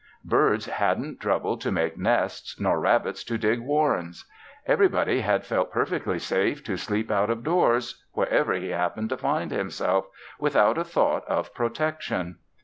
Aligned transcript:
Birds 0.25 0.65
hadn't 0.65 1.19
troubled 1.19 1.61
to 1.61 1.71
make 1.71 1.95
nests, 1.95 2.59
nor 2.59 2.79
rabbits 2.79 3.23
to 3.23 3.37
dig 3.37 3.59
warrens. 3.59 4.25
Everybody 4.65 5.19
had 5.21 5.45
felt 5.45 5.71
perfectly 5.71 6.17
safe 6.17 6.63
to 6.63 6.75
sleep 6.75 7.11
out 7.11 7.29
of 7.29 7.43
doors, 7.43 8.03
wherever 8.13 8.53
he 8.55 8.69
happened 8.69 9.09
to 9.09 9.17
find 9.17 9.51
himself, 9.51 10.07
without 10.39 10.79
a 10.79 10.83
thought 10.83 11.23
of 11.27 11.53
protection. 11.53 12.37